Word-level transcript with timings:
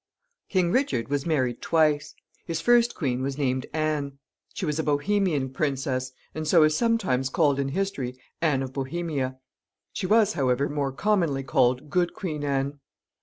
King 0.49 0.71
Richard 0.71 1.09
was 1.09 1.27
married 1.27 1.61
twice. 1.61 2.15
His 2.47 2.59
first 2.59 2.95
queen 2.95 3.21
was 3.21 3.37
named 3.37 3.67
Anne. 3.71 4.17
She 4.55 4.65
was 4.65 4.79
a 4.79 4.83
Bohemian 4.83 5.51
princess, 5.51 6.11
and 6.33 6.47
so 6.47 6.63
is 6.63 6.75
sometimes 6.75 7.29
called 7.29 7.59
in 7.59 7.67
history 7.67 8.19
Anne 8.41 8.63
of 8.63 8.73
Bohemia. 8.73 9.37
She 9.93 10.07
was, 10.07 10.33
however, 10.33 10.67
more 10.69 10.91
commonly 10.91 11.43
called 11.43 11.91
Good 11.91 12.15
Queen 12.15 12.43
Anne. 12.43 12.79